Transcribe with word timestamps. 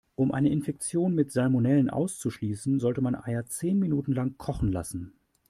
Um 0.15 0.31
eine 0.31 0.49
Infektion 0.49 1.13
mit 1.13 1.31
Salmonellen 1.31 1.91
auszuschließen, 1.91 2.79
sollte 2.79 3.01
man 3.01 3.13
Eier 3.13 3.45
zehn 3.45 3.77
Minuten 3.77 4.13
lang 4.13 4.35
kochen 4.35 4.71
lassen. 4.71 5.13